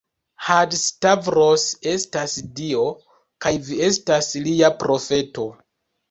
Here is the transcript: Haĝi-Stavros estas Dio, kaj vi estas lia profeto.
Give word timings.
Haĝi-Stavros 0.43 1.65
estas 1.91 2.37
Dio, 2.59 2.85
kaj 3.45 3.51
vi 3.67 3.77
estas 3.89 4.31
lia 4.47 4.71
profeto. 4.85 5.45